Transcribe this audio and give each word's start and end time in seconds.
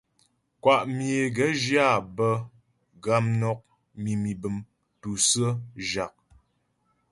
Kwá 0.61 0.75
myə 0.95 1.13
é 1.23 1.25
gaə̌ 1.35 1.51
zhyə 1.61 1.79
áa 1.91 1.99
bə̌ 2.15 2.31
gamnɔk, 3.03 3.61
mimî 4.01 4.31
bəm, 4.41 4.57
tûsə̀ə, 4.99 5.49
zhâk. 5.89 6.15